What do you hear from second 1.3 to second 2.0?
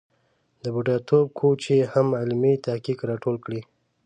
کوچ یې